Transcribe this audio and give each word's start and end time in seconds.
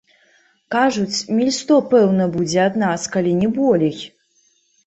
Кажуць, 0.75 1.17
міль 1.39 1.51
сто 1.59 1.77
пэўна 1.91 2.25
будзе 2.39 2.59
ад 2.69 2.75
нас, 2.85 3.01
калі 3.17 3.37
не 3.43 3.49
болей? 3.59 3.95